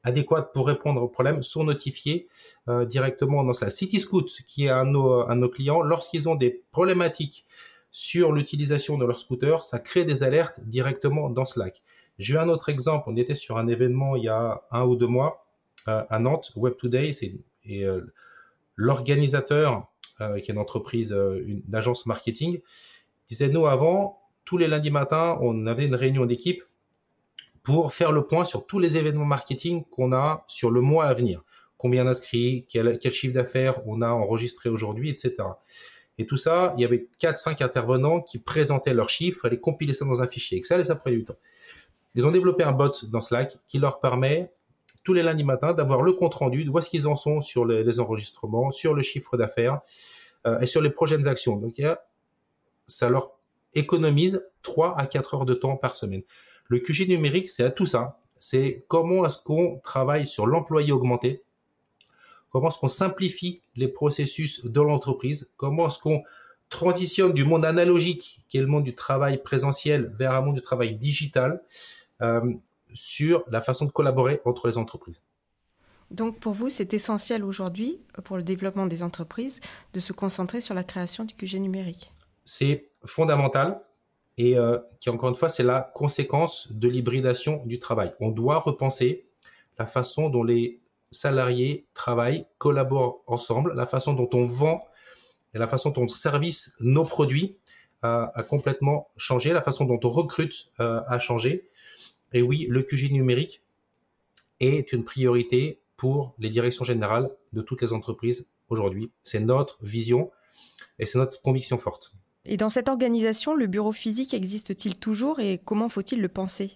adéquates 0.07 0.53
pour 0.55 0.67
répondre 0.67 1.03
au 1.03 1.09
problème 1.09 1.43
sont 1.43 1.65
notifiées 1.65 2.29
euh, 2.69 2.87
directement 2.87 3.45
dans 3.45 3.53
ça. 3.53 3.69
CityScoot, 3.69 4.27
qui 4.47 4.65
est 4.65 4.71
un 4.71 4.87
de 4.87 5.35
nos 5.35 5.49
clients, 5.49 5.83
lorsqu'ils 5.83 6.29
ont 6.29 6.37
des 6.37 6.63
problématiques 6.71 7.45
sur 7.91 8.33
l'utilisation 8.33 8.99
de 8.99 9.05
leur 9.05 9.19
scooter, 9.19 9.65
ça 9.65 9.79
crée 9.79 10.05
des 10.05 10.23
alertes 10.23 10.61
directement 10.61 11.31
dans 11.31 11.45
Slack. 11.45 11.83
J'ai 12.19 12.35
eu 12.35 12.39
un 12.39 12.49
autre 12.49 12.69
exemple, 12.69 13.05
on 13.09 13.17
était 13.17 13.35
sur 13.35 13.59
un 13.59 13.69
événement 13.69 14.17
il 14.17 14.25
y 14.25 14.29
a 14.29 14.63
un 14.71 14.85
ou 14.85 14.97
deux 14.97 15.07
mois 15.07 15.47
euh, 15.89 16.03
à 16.09 16.19
Nantes, 16.19 16.53
Web 16.57 16.75
Today, 16.77 17.11
et 17.65 17.85
euh, 17.85 18.01
l'organisateur, 18.75 19.87
euh, 20.21 20.39
qui 20.41 20.51
est 20.51 20.55
une 20.55 20.61
entreprise, 20.61 21.13
une, 21.13 21.63
agence 21.73 22.07
marketing, 22.07 22.61
disait 23.29 23.49
nous 23.49 23.67
avant, 23.67 24.21
tous 24.45 24.59
les 24.59 24.69
lundis 24.69 24.91
matins, 24.91 25.39
on 25.41 25.67
avait 25.67 25.87
une 25.87 25.95
réunion 25.95 26.27
d'équipe 26.27 26.63
pour 27.67 27.93
faire 27.93 28.13
le 28.13 28.25
point 28.25 28.45
sur 28.45 28.65
tous 28.65 28.79
les 28.79 28.97
événements 28.97 29.25
marketing 29.25 29.85
qu'on 29.91 30.13
a 30.13 30.45
sur 30.47 30.71
le 30.71 30.81
mois 30.81 31.07
à 31.07 31.15
venir. 31.15 31.43
Combien 31.77 32.05
d'inscrits, 32.05 32.65
quel, 32.69 32.97
quel 33.01 33.11
chiffre 33.11 33.35
d'affaires 33.35 33.85
on 33.89 34.03
a 34.03 34.09
enregistré 34.09 34.69
aujourd'hui, 34.69 35.11
etc. 35.11 35.35
Et 36.17 36.27
tout 36.27 36.37
ça, 36.37 36.75
il 36.77 36.83
y 36.83 36.85
avait 36.85 37.09
4-5 37.21 37.65
intervenants 37.65 38.21
qui 38.21 38.39
présentaient 38.39 38.95
leurs 38.95 39.11
chiffres, 39.11 39.49
les 39.49 39.59
compilaient 39.59 39.95
ça 39.95 40.05
dans 40.05 40.23
un 40.23 40.29
fichier 40.29 40.57
Excel 40.57 40.81
et 40.81 40.85
ça 40.85 40.95
prenait 40.95 41.17
du 41.17 41.25
temps. 41.25 41.35
Ils 42.15 42.25
ont 42.25 42.31
développé 42.31 42.63
un 42.63 42.71
bot 42.71 42.93
dans 43.09 43.21
Slack 43.21 43.59
qui 43.67 43.81
leur 43.81 43.99
permet 43.99 44.53
tous 45.03 45.13
les 45.13 45.25
lundis 45.25 45.43
matins 45.43 45.73
d'avoir 45.73 46.03
le 46.03 46.13
compte 46.13 46.35
rendu, 46.35 46.65
de 46.65 46.71
voir 46.71 46.85
ce 46.85 46.89
qu'ils 46.89 47.09
en 47.09 47.17
sont 47.17 47.41
sur 47.41 47.65
les, 47.65 47.99
enregistrements, 47.99 48.71
sur 48.71 48.95
le 48.95 49.03
chiffre 49.03 49.37
d'affaires 49.37 49.81
euh, 50.47 50.61
et 50.61 50.67
sur 50.67 50.81
les 50.81 50.91
prochaines 50.91 51.27
actions. 51.27 51.57
Donc, 51.57 51.83
ça 52.87 53.09
leur 53.09 53.33
économise 53.75 54.47
3 54.63 54.97
à 54.97 55.07
4 55.07 55.35
heures 55.35 55.45
de 55.47 55.55
temps 55.55 55.77
par 55.77 55.97
semaine. 55.97 56.23
Le 56.69 56.79
QG 56.79 57.09
numérique, 57.09 57.49
c'est 57.51 57.65
à 57.65 57.71
tout 57.71 57.87
ça. 57.87 58.19
C'est 58.39 58.85
comment 58.89 59.25
est-ce 59.25 59.43
qu'on 59.43 59.79
travaille 59.83 60.27
sur 60.27 60.47
l'employé 60.47 60.93
augmenté, 60.93 61.43
comment 62.51 62.69
est-ce 62.69 62.79
qu'on 62.79 62.89
simplifie 62.89 63.63
les 63.75 63.89
processus 63.89 64.65
de 64.65 64.81
l'entreprise, 64.81 65.53
comment 65.57 65.89
est-ce 65.89 65.99
qu'on 65.99 66.23
transitionne 66.69 67.33
du 67.33 67.45
monde 67.45 67.65
analogique, 67.65 68.43
qui 68.49 68.59
est 68.59 68.61
le 68.61 68.67
monde 68.67 68.85
du 68.85 68.95
travail 68.95 69.43
présentiel, 69.43 70.13
vers 70.19 70.33
un 70.33 70.41
monde 70.41 70.57
du 70.57 70.63
travail 70.63 70.97
digital, 70.97 71.63
euh, 72.23 72.55
sur 72.93 73.45
la 73.49 73.61
façon 73.61 73.85
de 73.85 73.93
collaborer 73.93 74.41
entre 74.45 74.69
les 74.69 74.79
entreprises? 74.79 75.23
Donc 76.11 76.39
pour 76.39 76.53
vous, 76.53 76.71
c'est 76.71 76.95
essentiel 76.95 77.45
aujourd'hui, 77.45 77.99
pour 78.25 78.37
le 78.37 78.43
développement 78.43 78.87
des 78.87 79.03
entreprises, 79.03 79.61
de 79.93 80.01
se 80.01 80.13
concentrer 80.13 80.61
sur 80.61 80.75
la 80.75 80.85
création 80.85 81.25
du 81.25 81.35
QG 81.35 81.55
numérique? 81.55 82.13
C'est 82.45 82.91
fondamental 83.05 83.81
et 84.39 84.59
euh, 84.59 84.79
qui, 85.01 85.11
encore 85.11 85.29
une 85.29 85.35
fois, 85.35 85.49
c'est 85.49 85.63
la 85.63 85.81
conséquence 85.95 86.71
de 86.73 86.89
l'hybridation 86.89 87.65
du 87.65 87.79
travail. 87.79 88.13
On 88.21 88.31
doit 88.31 88.59
repenser 88.59 89.27
la 89.79 89.87
façon 89.87 90.29
dont 90.29 90.45
les 90.45 90.81
salariés 91.11 91.87
travaillent, 91.95 92.47
collaborent 92.59 93.23
ensemble, 93.27 93.73
la 93.75 93.87
façon 93.87 94.13
dont 94.13 94.29
on 94.33 94.43
vend 94.43 94.85
et 95.55 95.59
la 95.59 95.69
façon 95.69 95.91
dont 95.91 96.03
on 96.03 96.09
service 96.09 96.75
nos 96.81 97.05
produits 97.05 97.57
a, 98.03 98.31
complètement 98.49 99.09
changé, 99.17 99.53
la 99.53 99.63
façon 99.63 99.85
dont 99.85 99.99
on 100.05 100.09
recrute 100.09 100.71
euh, 100.81 101.01
a 101.09 101.19
changé. 101.19 101.69
Et 102.33 102.43
oui, 102.43 102.67
le 102.69 102.83
QG 102.83 103.11
numérique 103.11 103.63
est 104.61 104.93
une 104.93 105.05
priorité 105.05 105.81
pour 105.97 106.35
les 106.39 106.51
directions 106.51 106.85
générales 106.85 107.31
de 107.53 107.63
toutes 107.63 107.83
les 107.83 107.93
entreprises 107.93 108.49
aujourd'hui. 108.69 109.11
C'est 109.23 109.41
notre 109.41 109.83
vision 109.83 110.31
et 110.99 111.07
c'est 111.07 111.19
notre 111.19 111.41
conviction 111.43 111.79
forte. 111.79 112.15
Et 112.49 112.57
dans 112.57 112.71
cette 112.71 112.89
organisation, 112.89 113.55
le 113.55 113.67
bureau 113.67 113.93
physique 113.93 114.33
existe-t-il 114.33 114.97
toujours 114.97 115.41
et 115.41 115.59
comment 115.65 115.89
faut-il 115.89 116.21
le 116.21 116.29
penser? 116.29 116.73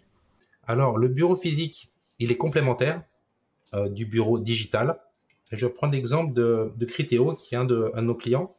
Alors, 0.66 0.98
le 0.98 1.08
bureau 1.08 1.36
physique, 1.36 1.92
il 2.18 2.32
est 2.32 2.36
complémentaire 2.36 3.02
euh, 3.74 3.88
du 3.88 4.04
bureau 4.04 4.38
digital. 4.40 5.00
Je 5.52 5.66
prends 5.66 5.88
l'exemple 5.88 6.32
de, 6.32 6.72
de 6.76 6.86
Criteo, 6.86 7.34
qui 7.34 7.54
est 7.54 7.58
un 7.58 7.64
de, 7.64 7.92
nos 8.00 8.14
clients. 8.14 8.56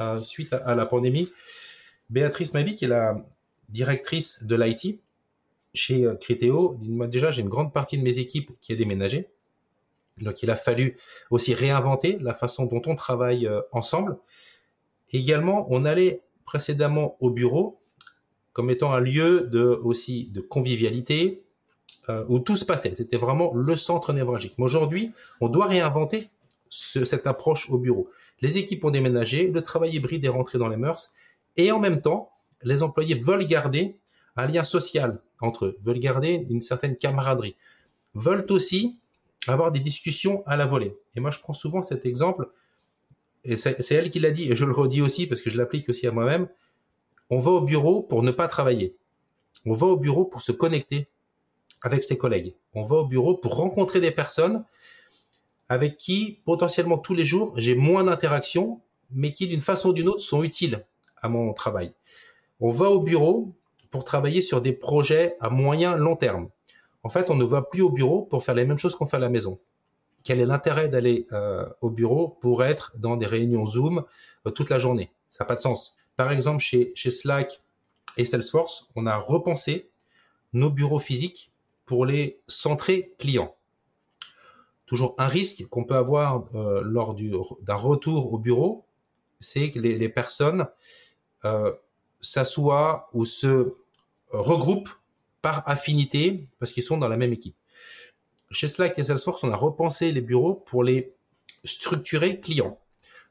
Euh, 0.00 0.20
suite 0.20 0.52
à, 0.52 0.74
la 0.74 0.86
pandémie, 0.86 1.32
Béatrice 2.10 2.54
Mabi, 2.54 2.74
qui 2.74 2.84
est 2.84 2.88
la 2.88 3.24
directrice 3.68 4.44
de 4.44 4.54
l'IT 4.54 5.00
chez 5.74 6.04
euh, 6.04 6.14
Criteo, 6.14 6.78
moi 6.82 7.06
déjà, 7.06 7.30
j'ai 7.30 7.42
une 7.42 7.48
grande 7.48 7.72
partie 7.72 7.98
de 7.98 8.02
mes 8.02 8.18
équipes 8.18 8.52
qui 8.60 8.72
a 8.72 8.76
déménagé. 8.76 9.28
Donc, 10.18 10.42
il 10.42 10.50
a 10.50 10.56
fallu 10.56 10.96
aussi 11.30 11.54
réinventer 11.54 12.18
la 12.20 12.34
façon 12.34 12.66
dont 12.66 12.82
on 12.86 12.94
travaille 12.94 13.48
ensemble. 13.72 14.16
Également, 15.12 15.66
on 15.70 15.84
allait 15.84 16.22
précédemment 16.46 17.16
au 17.20 17.30
bureau 17.30 17.80
comme 18.56 18.70
étant 18.70 18.94
un 18.94 19.00
lieu 19.00 19.42
de 19.42 19.78
aussi 19.84 20.30
de 20.32 20.40
convivialité 20.40 21.44
euh, 22.08 22.24
où 22.28 22.38
tout 22.38 22.56
se 22.56 22.64
passait. 22.64 22.94
C'était 22.94 23.18
vraiment 23.18 23.52
le 23.52 23.76
centre 23.76 24.14
névralgique. 24.14 24.54
Mais 24.56 24.64
aujourd'hui, 24.64 25.12
on 25.42 25.48
doit 25.48 25.66
réinventer 25.66 26.30
cette 26.70 27.26
approche 27.26 27.68
au 27.68 27.76
bureau. 27.76 28.08
Les 28.40 28.56
équipes 28.56 28.84
ont 28.86 28.90
déménagé, 28.90 29.48
le 29.48 29.60
travail 29.60 29.94
hybride 29.94 30.24
est 30.24 30.30
rentré 30.30 30.58
dans 30.58 30.68
les 30.68 30.78
mœurs, 30.78 31.12
et 31.58 31.70
en 31.70 31.78
même 31.78 32.00
temps, 32.00 32.30
les 32.62 32.82
employés 32.82 33.14
veulent 33.14 33.46
garder 33.46 33.98
un 34.36 34.46
lien 34.46 34.64
social 34.64 35.20
entre 35.40 35.66
eux, 35.66 35.78
veulent 35.82 36.00
garder 36.00 36.46
une 36.48 36.62
certaine 36.62 36.96
camaraderie, 36.96 37.56
veulent 38.14 38.46
aussi 38.48 38.98
avoir 39.48 39.70
des 39.70 39.80
discussions 39.80 40.42
à 40.46 40.56
la 40.56 40.64
volée. 40.64 40.96
Et 41.14 41.20
moi, 41.20 41.30
je 41.30 41.40
prends 41.40 41.52
souvent 41.52 41.82
cet 41.82 42.06
exemple 42.06 42.48
et 43.44 43.56
c'est 43.56 43.94
elle 43.94 44.10
qui 44.10 44.18
l'a 44.18 44.30
dit, 44.30 44.50
et 44.50 44.56
je 44.56 44.64
le 44.64 44.72
redis 44.72 45.02
aussi 45.02 45.26
parce 45.26 45.40
que 45.40 45.50
je 45.50 45.56
l'applique 45.56 45.88
aussi 45.88 46.06
à 46.06 46.12
moi-même, 46.12 46.48
on 47.30 47.38
va 47.38 47.50
au 47.52 47.60
bureau 47.60 48.02
pour 48.02 48.22
ne 48.22 48.30
pas 48.30 48.48
travailler. 48.48 48.96
On 49.64 49.74
va 49.74 49.86
au 49.86 49.96
bureau 49.96 50.24
pour 50.24 50.42
se 50.42 50.52
connecter 50.52 51.08
avec 51.82 52.04
ses 52.04 52.16
collègues. 52.16 52.54
On 52.74 52.84
va 52.84 52.96
au 52.96 53.06
bureau 53.06 53.36
pour 53.36 53.56
rencontrer 53.56 54.00
des 54.00 54.10
personnes 54.10 54.64
avec 55.68 55.96
qui, 55.96 56.40
potentiellement 56.44 56.98
tous 56.98 57.14
les 57.14 57.24
jours, 57.24 57.52
j'ai 57.56 57.74
moins 57.74 58.04
d'interactions, 58.04 58.80
mais 59.10 59.32
qui, 59.32 59.48
d'une 59.48 59.60
façon 59.60 59.90
ou 59.90 59.92
d'une 59.92 60.08
autre, 60.08 60.20
sont 60.20 60.42
utiles 60.42 60.86
à 61.16 61.28
mon 61.28 61.52
travail. 61.52 61.92
On 62.60 62.70
va 62.70 62.90
au 62.90 63.00
bureau 63.00 63.54
pour 63.90 64.04
travailler 64.04 64.42
sur 64.42 64.60
des 64.60 64.72
projets 64.72 65.36
à 65.40 65.50
moyen 65.50 65.96
long 65.96 66.16
terme. 66.16 66.48
En 67.02 67.08
fait, 67.08 67.30
on 67.30 67.34
ne 67.34 67.44
va 67.44 67.62
plus 67.62 67.82
au 67.82 67.90
bureau 67.90 68.22
pour 68.22 68.44
faire 68.44 68.54
les 68.54 68.64
mêmes 68.64 68.78
choses 68.78 68.94
qu'on 68.94 69.06
fait 69.06 69.16
à 69.16 69.20
la 69.20 69.28
maison 69.28 69.58
quel 70.26 70.40
est 70.40 70.46
l'intérêt 70.46 70.88
d'aller 70.88 71.28
euh, 71.30 71.66
au 71.80 71.88
bureau 71.88 72.36
pour 72.40 72.64
être 72.64 72.92
dans 72.98 73.16
des 73.16 73.26
réunions 73.26 73.64
Zoom 73.64 74.04
euh, 74.44 74.50
toute 74.50 74.70
la 74.70 74.80
journée? 74.80 75.12
Ça 75.30 75.44
n'a 75.44 75.46
pas 75.46 75.54
de 75.54 75.60
sens. 75.60 75.96
Par 76.16 76.32
exemple, 76.32 76.58
chez, 76.58 76.92
Slack 76.96 77.62
et 78.16 78.24
Salesforce, 78.24 78.88
on 78.96 79.06
a 79.06 79.16
repensé 79.16 79.88
nos 80.52 80.68
bureaux 80.68 80.98
physiques 80.98 81.52
pour 81.84 82.06
les 82.06 82.40
centrer 82.48 83.14
clients. 83.18 83.54
Toujours 84.86 85.14
un 85.18 85.28
risque 85.28 85.64
qu'on 85.68 85.84
peut 85.84 85.94
avoir 85.94 86.48
euh, 86.56 86.82
lors 86.82 87.14
d'un 87.62 87.74
retour 87.74 88.32
au 88.32 88.38
bureau, 88.38 88.84
c'est 89.38 89.70
que 89.70 89.78
les 89.78 90.08
personnes 90.08 90.66
s'assoient 92.20 93.10
ou 93.12 93.24
se 93.24 93.74
regroupent 94.30 94.90
par 95.42 95.62
affinité 95.68 96.48
parce 96.58 96.72
qu'ils 96.72 96.82
sont 96.82 96.96
dans 96.96 97.06
la 97.06 97.18
même 97.18 97.32
équipe 97.32 97.54
chez 98.50 98.68
Slack 98.68 98.98
et 98.98 99.04
Salesforce, 99.04 99.42
on 99.44 99.50
a 99.50 99.56
repensé 99.56 100.12
les 100.12 100.20
bureaux 100.20 100.54
pour 100.54 100.84
les 100.84 101.12
structurer 101.64 102.40
clients. 102.40 102.78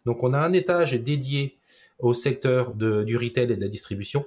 Donc, 0.06 0.24
on 0.24 0.34
a 0.34 0.40
un 0.40 0.54
étage 0.54 0.94
dédié 0.94 1.58
au 2.00 2.14
secteur 2.14 2.74
du 2.74 3.18
retail 3.18 3.52
et 3.52 3.56
de 3.56 3.62
la 3.62 3.70
distribution. 3.70 4.26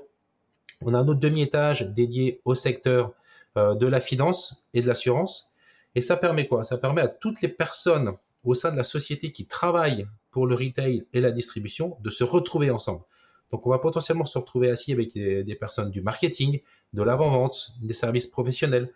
On 0.81 0.95
a 0.95 0.99
un 0.99 1.09
autre 1.09 1.21
demi-étage 1.21 1.89
dédié 1.89 2.41
au 2.45 2.55
secteur 2.55 3.13
euh, 3.57 3.75
de 3.75 3.87
la 3.87 4.01
finance 4.01 4.65
et 4.75 4.81
de 4.81 4.87
l'assurance. 4.87 5.51
Et 5.95 6.01
ça 6.01 6.17
permet 6.17 6.47
quoi? 6.47 6.65
Ça 6.65 6.79
permet 6.79 7.03
à 7.03 7.09
toutes 7.09 7.43
les 7.43 7.49
personnes 7.49 8.13
au 8.45 8.55
sein 8.55 8.73
de 8.73 8.77
la 8.77 8.85
société 8.85 9.33
qui 9.33 9.47
travaillent 9.47 10.07
pour 10.31 10.47
le 10.47 10.55
retail 10.55 11.07
et 11.13 11.21
la 11.21 11.31
distribution 11.31 11.97
de 12.01 12.11
se 12.11 12.25
retrouver 12.25 12.71
ensemble. 12.71 13.03
Donc, 13.51 13.67
on 13.67 13.71
va 13.71 13.79
potentiellement 13.79 14.25
se 14.25 14.39
retrouver 14.39 14.71
assis 14.71 14.93
avec 14.93 15.15
des 15.15 15.57
personnes 15.59 15.91
du 15.91 16.03
marketing, 16.03 16.61
de 16.93 17.03
l'avant-vente, 17.03 17.73
des 17.81 17.95
services 17.95 18.27
professionnels, 18.27 18.93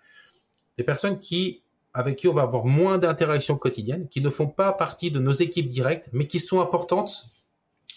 des 0.77 0.85
personnes 0.85 1.19
qui 1.19 1.62
avec 1.95 2.17
qui 2.17 2.29
on 2.29 2.33
va 2.33 2.43
avoir 2.43 2.65
moins 2.65 2.99
d'interactions 2.99 3.57
quotidiennes, 3.57 4.09
qui 4.09 4.21
ne 4.21 4.31
font 4.31 4.49
pas 4.49 4.73
partie 4.73 5.11
de 5.11 5.19
nos 5.19 5.33
équipes 5.33 5.69
directes, 5.69 6.09
mais 6.13 6.27
qui 6.27 6.39
sont 6.39 6.61
importantes 6.61 7.31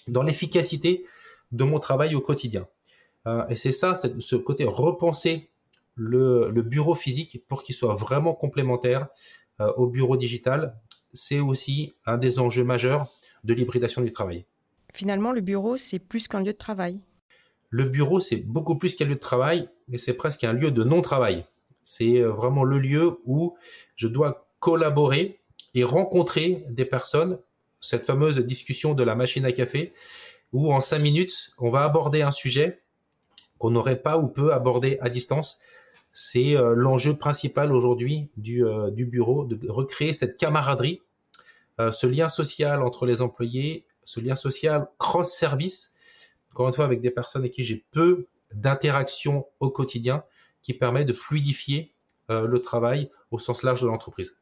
dans 0.07 0.23
l'efficacité 0.23 1.05
de 1.51 1.63
mon 1.63 1.79
travail 1.79 2.15
au 2.15 2.21
quotidien. 2.21 2.67
Euh, 3.27 3.47
et 3.47 3.55
c'est 3.55 3.71
ça, 3.71 3.95
ce 3.95 4.35
côté 4.35 4.65
repenser 4.65 5.49
le, 5.95 6.49
bureau 6.61 6.95
physique 6.95 7.43
pour 7.47 7.63
qu'il 7.63 7.75
soit 7.75 7.95
vraiment 7.95 8.33
complémentaire 8.33 9.07
euh, 9.61 9.71
au 9.77 9.87
bureau 9.87 10.17
digital, 10.17 10.77
c'est 11.13 11.39
aussi 11.39 11.93
un 12.05 12.17
des 12.17 12.39
enjeux 12.39 12.65
majeurs 12.65 13.09
de 13.43 13.53
l'hybridation 13.53 14.01
du 14.01 14.11
travail. 14.11 14.45
Finalement, 14.93 15.31
le 15.31 15.41
bureau, 15.41 15.77
c'est 15.77 15.99
plus 15.99 16.27
qu'un 16.27 16.39
lieu 16.39 16.51
de 16.51 16.57
travail. 16.57 17.01
Le 17.69 17.85
bureau, 17.85 18.19
c'est 18.19 18.37
beaucoup 18.37 18.75
plus 18.75 18.95
qu'un 18.95 19.05
lieu 19.05 19.15
de 19.15 19.19
travail, 19.19 19.69
mais 19.87 19.97
c'est 19.97 20.13
presque 20.13 20.43
un 20.43 20.53
lieu 20.53 20.71
de 20.71 20.83
non-travail. 20.83 21.45
C'est 21.85 22.17
euh, 22.17 22.31
vraiment 22.31 22.63
le 22.63 22.79
lieu 22.79 23.19
où 23.25 23.55
je 23.95 24.07
dois 24.07 24.49
collaborer 24.59 25.39
et 25.75 25.83
rencontrer 25.83 26.65
des 26.69 26.83
personnes. 26.83 27.39
Cette 27.79 28.07
fameuse 28.07 28.39
discussion 28.39 28.95
de 28.95 29.03
la 29.03 29.15
machine 29.15 29.45
à 29.45 29.51
café, 29.51 29.93
où 30.51 30.73
en 30.73 30.81
cinq 30.81 30.99
minutes, 30.99 31.51
on 31.59 31.69
va 31.69 31.83
aborder 31.83 32.23
un 32.23 32.31
sujet 32.31 32.81
qu'on 33.59 33.69
n'aurait 33.69 34.01
pas 34.01 34.17
ou 34.17 34.27
peut 34.27 34.51
aborder 34.51 34.97
à 34.99 35.09
distance. 35.09 35.59
C'est 36.11 36.57
euh, 36.57 36.73
l'enjeu 36.75 37.17
principal 37.17 37.71
aujourd'hui 37.71 38.29
du, 38.35 38.65
euh, 38.65 38.89
du, 38.89 39.05
bureau, 39.05 39.45
de 39.45 39.69
recréer 39.69 40.13
cette 40.13 40.37
camaraderie, 40.37 41.01
ce 41.91 42.07
lien 42.07 42.29
social 42.29 42.81
entre 42.81 43.05
les 43.05 43.21
employés, 43.21 43.85
ce 44.05 44.21
lien 44.21 44.37
social 44.37 44.87
cross-service, 44.97 45.93
encore 46.53 46.69
une 46.69 46.73
fois 46.73 46.85
avec 46.85 47.01
des 47.01 47.11
personnes 47.11 47.41
avec 47.41 47.51
qui 47.51 47.65
j'ai 47.65 47.85
peu 47.91 48.27
d'interactions 48.53 49.45
au 49.59 49.69
quotidien, 49.69 50.23
qui 50.65 50.73
permet 50.73 51.05
de 51.05 51.13
fluidifier 51.13 51.93
euh, 52.31 52.47
le 52.47 52.59
travail 52.59 53.11
au 53.29 53.37
sens 53.37 53.61
large 53.61 53.83
de 53.83 53.87
l'entreprise. 53.87 54.39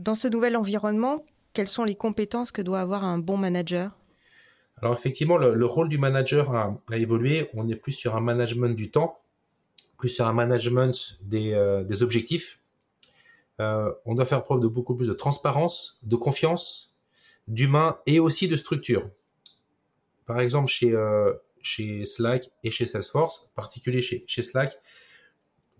Dans 0.00 0.16
ce 0.16 0.26
nouvel 0.26 0.56
environnement, 0.56 1.24
quelles 1.52 1.68
sont 1.68 1.84
les 1.84 1.94
compétences 1.94 2.50
que 2.50 2.60
doit 2.60 2.80
avoir 2.80 3.04
un 3.04 3.18
bon 3.18 3.36
manager? 3.36 3.96
Alors 4.82 4.94
effectivement, 4.94 5.36
le, 5.36 5.64
rôle 5.64 5.88
du 5.88 5.96
manager 5.96 6.52
a, 6.56 6.76
évolué. 6.92 7.50
On 7.54 7.64
n'est 7.64 7.76
plus 7.76 7.92
sur 7.92 8.16
un 8.16 8.20
management 8.20 8.74
du 8.74 8.90
temps, 8.90 9.20
plus 9.96 10.08
sur 10.08 10.26
un 10.26 10.32
management 10.32 11.18
des, 11.20 11.52
euh, 11.52 12.02
objectifs. 12.02 12.58
Euh, 13.60 13.92
on 14.06 14.16
doit 14.16 14.26
faire 14.26 14.42
preuve 14.42 14.60
de 14.60 14.68
beaucoup 14.68 14.96
plus 14.96 15.06
de 15.06 15.12
transparence, 15.14 16.00
de 16.02 16.16
confiance, 16.16 16.96
d'humain 17.46 17.98
et 18.06 18.18
aussi 18.18 18.48
de 18.48 18.56
structure. 18.56 19.08
Par 20.26 20.40
exemple, 20.40 20.68
chez, 20.68 20.94
chez 21.62 22.04
Slack 22.04 22.50
et 22.64 22.72
chez 22.72 22.86
Salesforce, 22.86 23.46
en 23.46 23.54
particulier 23.54 24.02
chez, 24.02 24.24
chez 24.26 24.42
Slack, 24.42 24.78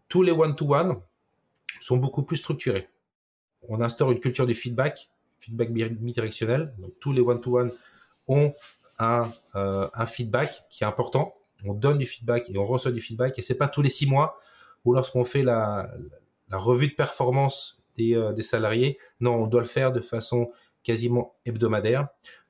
tous 0.08 0.22
les 0.22 0.32
one-to-one 0.32 1.00
sont 1.80 1.96
beaucoup 1.96 2.22
plus 2.22 2.36
structurés. 2.36 2.88
On 3.68 3.80
instaure 3.80 4.10
une 4.10 4.20
culture 4.20 4.46
du 4.46 4.54
feedback, 4.54 5.10
feedback 5.40 5.72
bidirectionnel. 5.72 6.74
Donc, 6.78 6.92
tous 7.00 7.12
les 7.12 7.20
one-to-one 7.20 7.72
ont 8.26 8.54
un, 8.98 9.30
euh, 9.54 9.88
un 9.94 10.06
feedback 10.06 10.64
qui 10.70 10.84
est 10.84 10.86
important. 10.86 11.34
On 11.64 11.74
donne 11.74 11.98
du 11.98 12.06
feedback 12.06 12.48
et 12.50 12.58
on 12.58 12.64
reçoit 12.64 12.92
du 12.92 13.00
feedback. 13.00 13.38
Et 13.38 13.42
c'est 13.42 13.56
pas 13.56 13.68
tous 13.68 13.82
les 13.82 13.88
six 13.88 14.06
mois 14.06 14.40
ou 14.84 14.94
lorsqu'on 14.94 15.24
fait 15.24 15.42
la, 15.42 15.90
revue 16.50 16.88
de 16.88 16.94
performance 16.94 17.82
euh, 18.00 18.32
des 18.32 18.42
salariés. 18.42 18.98
Non, 19.20 19.34
on 19.34 19.46
doit 19.46 19.60
le 19.60 19.66
faire 19.66 19.92
de 19.92 20.00
façon 20.00 20.50
quasiment 20.82 21.34
hebdomadaire. 21.44 22.08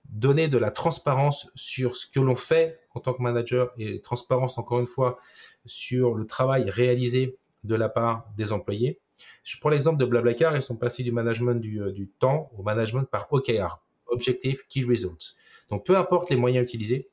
Donner 0.09 0.49
de 0.49 0.57
la 0.57 0.71
transparence 0.71 1.51
sur 1.55 1.97
ce 1.97 2.07
que 2.07 2.21
l'on 2.21 2.37
fait 2.37 2.81
en 2.95 3.01
tant 3.01 3.13
que 3.13 3.23
manager 3.23 3.73
et 3.77 4.01
transparence 4.01 4.57
encore 4.57 4.81
une 4.81 4.87
fois 4.87 5.19
sur 5.67 6.15
le 6.15 6.27
travail 6.27 6.71
réalisé 6.71 7.37
de 7.69 7.75
la 7.77 7.89
part 7.89 8.27
des 8.37 8.51
employés. 8.51 8.99
Je 9.45 9.59
prends 9.61 9.69
l'exemple 9.69 9.99
de 9.99 10.05
Blablacar, 10.05 10.57
ils 10.57 10.63
sont 10.63 10.77
passés 10.77 11.03
du 11.03 11.13
management 11.13 11.61
du, 11.61 11.81
euh, 11.81 12.09
temps 12.19 12.51
au 12.57 12.63
management 12.63 13.05
par 13.05 13.33
OKR, 13.33 13.81
Objective 14.07 14.67
Key 14.69 14.85
Results. 14.85 15.37
Donc 15.71 15.85
peu 15.85 15.97
importe 15.97 16.31
les 16.31 16.37
moyens 16.37 16.65
utilisés, 16.65 17.09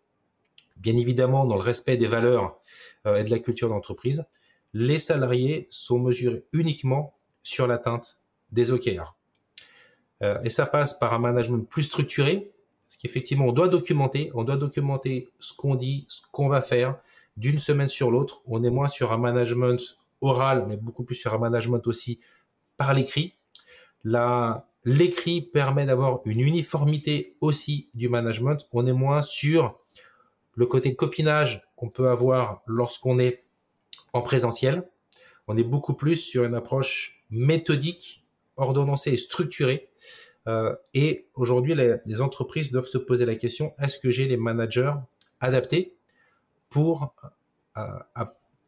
bien 0.78 0.96
évidemment 0.98 1.46
dans 1.46 1.56
le 1.56 1.62
respect 1.62 1.98
des 1.98 2.08
valeurs 2.08 2.58
euh, 3.06 3.18
et 3.18 3.24
de 3.24 3.30
la 3.30 3.40
culture 3.40 3.70
d'entreprise, 3.70 4.26
les 4.74 5.00
salariés 5.00 5.68
sont 5.70 6.00
mesurés 6.00 6.44
uniquement 6.54 7.16
sur 7.44 7.68
l'atteinte 7.68 8.20
des 8.52 8.72
OKR. 8.72 9.16
Euh, 10.24 10.42
et 10.44 10.50
ça 10.50 10.66
passe 10.66 10.98
par 10.98 11.14
un 11.14 11.20
management 11.20 11.68
plus 11.68 11.84
structuré, 11.84 12.52
parce 12.88 12.98
qu'effectivement 12.98 13.46
on 13.46 13.52
doit 13.52 13.68
documenter, 13.68 14.32
on 14.34 14.44
doit 14.44 14.58
documenter 14.58 15.30
ce 15.40 15.54
qu'on 15.54 15.76
dit, 15.76 16.06
ce 16.08 16.22
qu'on 16.32 16.48
va 16.48 16.62
faire 16.62 16.98
d'une 17.38 17.60
semaine 17.60 17.90
sur 17.90 18.12
l'autre. 18.12 18.42
On 18.48 18.64
est 18.64 18.70
moins 18.70 18.88
sur 18.88 19.12
un 19.12 19.18
management 19.18 19.98
oral, 20.22 20.66
mais 20.68 20.78
beaucoup 20.78 21.04
plus 21.04 21.16
sur 21.16 21.34
un 21.34 21.38
management 21.38 21.86
aussi 21.88 22.20
par 22.78 22.94
l'écrit. 22.94 23.36
l'écrit 24.86 25.42
permet 25.42 25.86
d'avoir 25.86 26.22
une 26.26 26.42
uniformité 26.42 27.38
aussi 27.42 27.90
du 27.94 28.10
management. 28.10 28.68
On 28.72 28.86
est 28.86 28.94
moins 28.94 29.22
sur 29.22 29.80
le 30.56 30.66
côté 30.66 30.96
copinage 30.96 31.68
qu'on 31.76 31.90
peut 31.90 32.10
avoir 32.10 32.62
lorsqu'on 32.66 33.20
est 33.20 33.44
en 34.14 34.22
présentiel. 34.22 34.88
On 35.48 35.58
est 35.58 35.64
beaucoup 35.64 35.94
plus 35.94 36.16
sur 36.16 36.44
une 36.44 36.56
approche 36.56 37.24
méthodique, 37.30 38.26
ordonnancée 38.58 39.12
et 39.12 39.18
structurée. 39.18 39.90
Euh, 40.48 40.76
et 40.94 41.28
aujourd'hui, 41.34 41.76
les, 41.76 42.22
entreprises 42.22 42.72
doivent 42.72 42.88
se 42.88 42.98
poser 42.98 43.26
la 43.26 43.36
question 43.36 43.74
est-ce 43.80 44.00
que 44.00 44.12
j'ai 44.12 44.28
les 44.28 44.38
managers 44.38 44.94
adaptés 45.40 45.98
pour 46.70 47.16
euh, 47.78 47.82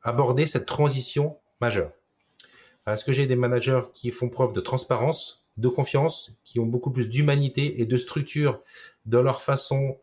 aborder 0.07 0.47
cette 0.47 0.65
transition 0.65 1.37
majeure 1.59 1.91
Est-ce 2.87 3.03
que 3.03 3.11
j'ai 3.11 3.27
des 3.27 3.35
managers 3.35 3.81
qui 3.93 4.11
font 4.11 4.29
preuve 4.29 4.53
de 4.53 4.61
transparence, 4.61 5.45
de 5.57 5.67
confiance, 5.67 6.31
qui 6.45 6.59
ont 6.61 6.65
beaucoup 6.65 6.91
plus 6.91 7.09
d'humanité 7.09 7.81
et 7.81 7.85
de 7.85 7.97
structure 7.97 8.61
dans 9.05 9.21
leur 9.21 9.41
façon 9.41 9.97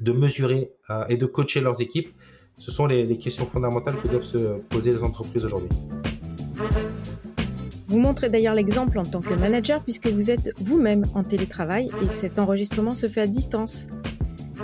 de 0.00 0.12
mesurer 0.12 0.72
euh, 0.88 1.04
et 1.08 1.18
de 1.18 1.26
coacher 1.26 1.60
leurs 1.60 1.80
équipes 1.80 2.10
Ce 2.56 2.70
sont 2.70 2.86
les, 2.86 3.04
les 3.04 3.18
questions 3.18 3.44
fondamentales 3.44 3.96
que 4.02 4.08
doivent 4.08 4.24
se 4.24 4.58
poser 4.70 4.92
les 4.92 5.02
entreprises 5.02 5.44
aujourd'hui. 5.44 5.70
Vous 7.86 8.00
montrez 8.00 8.30
d'ailleurs 8.30 8.54
l'exemple 8.54 8.98
en 8.98 9.04
tant 9.04 9.20
que 9.20 9.34
manager 9.34 9.82
puisque 9.82 10.08
vous 10.08 10.30
êtes 10.30 10.52
vous-même 10.58 11.04
en 11.14 11.22
télétravail 11.22 11.90
et 12.02 12.08
cet 12.08 12.38
enregistrement 12.38 12.94
se 12.94 13.08
fait 13.08 13.22
à 13.22 13.26
distance. 13.26 13.86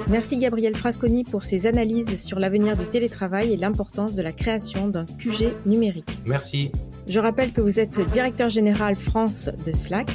Merci 0.09 0.39
Gabriel 0.39 0.77
Frasconi 0.77 1.25
pour 1.25 1.43
ses 1.43 1.67
analyses 1.67 2.23
sur 2.23 2.39
l'avenir 2.39 2.77
du 2.77 2.87
télétravail 2.87 3.53
et 3.53 3.57
l'importance 3.57 4.15
de 4.15 4.23
la 4.23 4.33
création 4.33 4.89
d'un 4.89 5.07
QG 5.07 5.55
numérique. 5.67 6.19
Merci. 6.27 6.71
Je 7.07 7.21
rappelle 7.21 7.53
que 7.53 7.61
vous 7.61 7.81
êtes 7.81 8.01
directeur 8.11 8.51
général 8.51 8.95
France 8.97 9.51
de 9.67 9.75
Slack. 9.75 10.09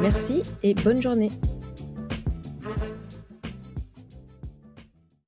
Merci 0.00 0.42
et 0.62 0.74
bonne 0.74 1.02
journée. 1.02 1.30